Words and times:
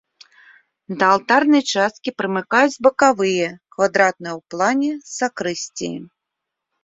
Да 1.01 1.05
алтарнай 1.15 1.63
часткі 1.73 2.09
прымыкаюць 2.21 2.79
бакавыя 2.87 3.47
квадратныя 3.75 4.33
ў 4.39 4.41
плане 4.53 4.91
сакрысціі. 5.17 5.97